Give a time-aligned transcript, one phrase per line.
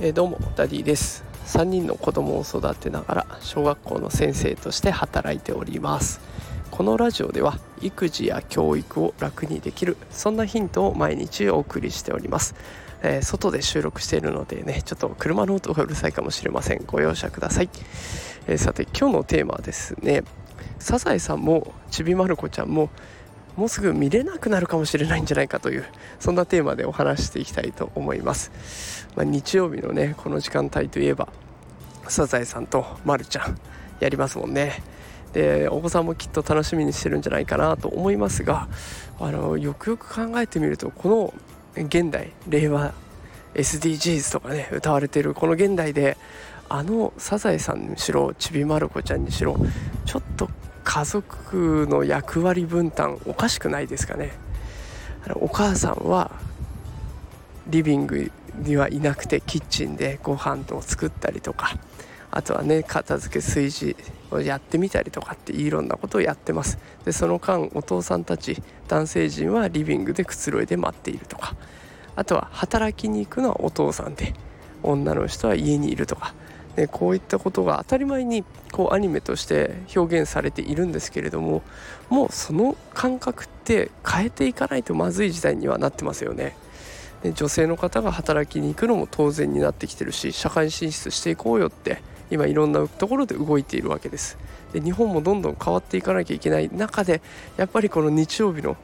[0.00, 1.24] えー、どうもダディです。
[1.46, 6.20] 3人の子供を育てながら小学校の先生として働いております。
[6.70, 12.54] このラジオでは育児や教育を楽にできるそんなヒントを毎日お送りしております、
[13.02, 16.84] えー、外で収録しているのでねちょっと車の音がうるさいかもしれません。
[16.86, 17.70] ご容赦ください、
[18.46, 20.22] えー、さて今日のテーマはですね
[20.78, 22.90] サザエさんもちびまる子ちゃんも
[23.58, 25.84] もうすぐ見れなくなるかもしれないんじゃないかという
[26.20, 31.28] そんなテーマでお話していきたいと思います、まあ、日曜日のねこの時間帯といえば
[32.06, 33.58] サザエさんとまるちゃん
[33.98, 34.80] やりますもんね。
[35.32, 38.68] でお子さんもきっと楽しみにしてるんじゃないかなと思いますが
[39.18, 41.34] あのよくよく考えてみるとこ
[41.74, 42.94] の現代令和
[43.54, 46.16] SDGs とかね歌われてるこの現代で
[46.68, 49.58] あのサザエさんにしろちびまる子ちゃんにしろ
[50.06, 50.48] ちょっと
[50.88, 54.32] 家族の役割分担おかしくないですかね。
[55.34, 56.30] お母さんは
[57.66, 61.76] リビングにはいなくてキッチンでご飯を作ったりとか
[62.30, 63.96] あとはね片付け炊事
[64.30, 66.78] をやってみたりとかっていろんなことをやってます。
[67.04, 71.54] でその間お父さんたち男性陣はリビングでくつろいで待っているとか
[72.16, 74.32] あとは働きに行くのはお父さんで
[74.82, 76.32] 女の人は家にいるとか、
[76.78, 81.62] ね、こういったことが当たり前にこうアニメとして表現されているんですけれども
[82.08, 86.56] もうその感覚って変えていかないとまずい時代にはなってますよね。
[87.22, 92.00] で女性の方が働きに行くのも当然になってきてるし社会進出していこうよって
[92.30, 94.38] 今いろんなところで動いているわけです
[94.72, 97.20] で日本もどんどん変わっていかなきゃいけない中で
[97.56, 98.76] やっぱりこの日曜日の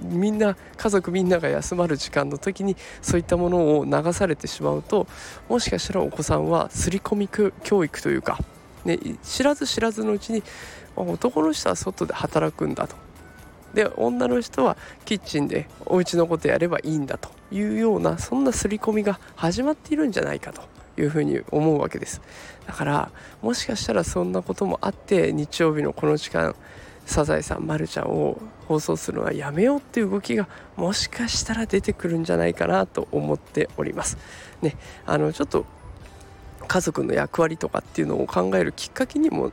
[0.00, 5.06] みんな家族みんなが休まる時間の時にそういったものを流されてしまうと
[5.48, 8.38] もしかしたらお子さんは刷り込み教育というか、
[8.84, 10.42] ね、知らず知らずのうちに
[10.96, 12.96] 男の人は外で働くんだと。
[13.74, 20.62] で女の人はキッチンでお家のことやればいいんだというようなそんな刷り込みが始まっているんじゃないかと
[20.96, 22.20] いうふうに思うわけです。
[22.66, 23.10] だから
[23.42, 26.54] もしかしたらそんなこともあって日曜日のこの時間
[27.06, 34.16] サザエさんまるちゃんを放送するのはやめようっていう動きがもしかしたら出てくるんじゃないかなと思っております。
[34.62, 34.76] ね
[35.06, 35.66] あのちょっと
[36.66, 39.52] 家族の役割とかっていうのを考えるきっかけにも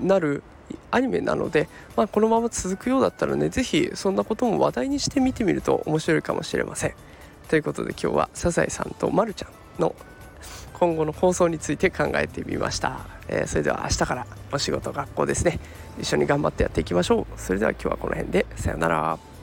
[0.00, 0.42] なる
[0.90, 6.94] アニメなので、まあ、このまま続くようだったらね是非そんなことも話題にしてみてみると面白いかもしれません。
[7.48, 9.94] ということで今日はサザエさんとまるちゃんの
[10.74, 15.60] 今後の放送について考えてみました、えー、それでは明日からお仕事学校ですね。
[15.98, 17.40] 一緒に頑張ってやっていきましょう。
[17.40, 18.46] それでは今日はこの辺で。
[18.56, 19.33] さようなら。